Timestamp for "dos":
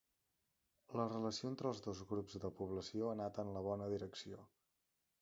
1.89-2.03